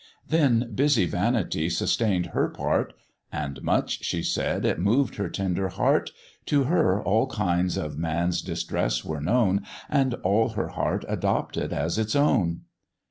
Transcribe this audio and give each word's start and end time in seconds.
Then 0.27 0.71
busy 0.73 1.05
Vanity 1.05 1.69
sustained 1.69 2.31
her 2.33 2.49
part, 2.49 2.93
"And 3.31 3.61
much," 3.61 4.03
she 4.03 4.23
said, 4.23 4.65
"it 4.65 4.79
moved 4.79 5.17
her 5.17 5.29
tender 5.29 5.67
heart; 5.69 6.09
To 6.47 6.63
her 6.63 6.99
all 6.99 7.27
kinds 7.27 7.77
of 7.77 7.99
man's 7.99 8.41
distress 8.41 9.05
were 9.05 9.21
known, 9.21 9.61
And 9.91 10.15
all 10.23 10.49
her 10.57 10.69
heart 10.69 11.05
adopted 11.07 11.71
as 11.71 11.99
its 11.99 12.15
own." 12.15 12.61